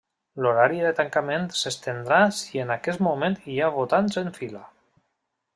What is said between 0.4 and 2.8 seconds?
L'horari de tancament s'estendrà si en